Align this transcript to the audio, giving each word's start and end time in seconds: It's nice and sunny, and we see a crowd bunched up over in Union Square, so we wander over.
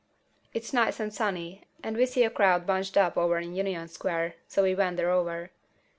It's 0.51 0.73
nice 0.73 0.99
and 0.99 1.13
sunny, 1.13 1.67
and 1.83 1.95
we 1.95 2.07
see 2.07 2.23
a 2.23 2.31
crowd 2.31 2.65
bunched 2.65 2.97
up 2.97 3.17
over 3.17 3.37
in 3.37 3.53
Union 3.53 3.87
Square, 3.87 4.33
so 4.47 4.63
we 4.63 4.73
wander 4.73 5.11
over. 5.11 5.51